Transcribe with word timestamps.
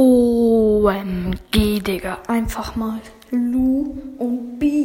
OMG, 0.00 1.82
Digga. 1.82 2.22
Einfach 2.26 2.74
mal 2.74 3.00
Lu 3.30 3.98
und 4.16 4.58
B. 4.58 4.79